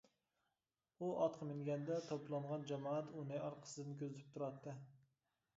[1.01, 4.79] ئۇ ئاتقا مىنگەندە توپلانغان جامائەت ئۇنى ئارقىسىدىن كۆزىتىپ تۇراتتى.